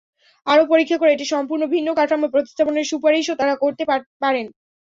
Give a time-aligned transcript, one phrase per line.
[0.47, 3.83] আরও পরীক্ষা করে এটি সম্পূর্ণ ভিন্ন কাঠামোয় প্রতিস্থাপনের সুপারিশও তাঁরা করতে
[4.21, 4.45] পারেন।